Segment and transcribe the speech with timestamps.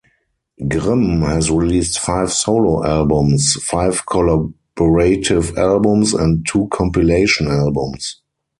[0.67, 8.19] Grimm has released five solo albums, five collaborative albums and two compilation albums.